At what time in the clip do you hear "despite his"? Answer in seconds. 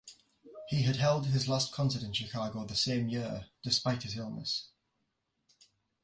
3.61-4.17